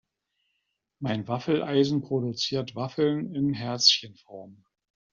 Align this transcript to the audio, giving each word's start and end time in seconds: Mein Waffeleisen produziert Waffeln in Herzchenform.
Mein 0.99 1.27
Waffeleisen 1.27 2.01
produziert 2.01 2.73
Waffeln 2.73 3.35
in 3.35 3.53
Herzchenform. 3.53 4.65